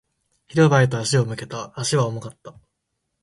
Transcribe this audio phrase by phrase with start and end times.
[0.47, 1.79] 広場へと足を向けた。
[1.79, 2.55] 足は重かった。